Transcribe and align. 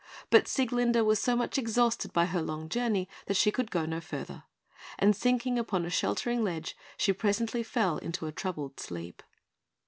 But 0.31 0.47
Sieglinde 0.47 1.05
was 1.05 1.19
so 1.19 1.35
much 1.35 1.59
exhausted 1.59 2.11
by 2.11 2.25
her 2.25 2.41
long 2.41 2.69
journey 2.69 3.07
that 3.27 3.37
she 3.37 3.51
could 3.51 3.69
go 3.69 3.85
no 3.85 4.01
farther; 4.01 4.45
and 4.97 5.15
sinking 5.15 5.59
upon 5.59 5.85
a 5.85 5.91
sheltering 5.91 6.43
ledge, 6.43 6.75
she 6.97 7.13
presently 7.13 7.61
fell 7.61 7.99
into 7.99 8.25
a 8.25 8.31
troubled 8.31 8.79
sleep. 8.79 9.21